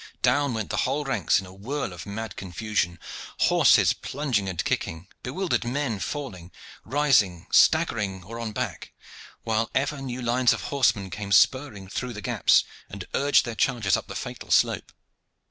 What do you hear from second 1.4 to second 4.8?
a whirl of mad confusion, horses plunging and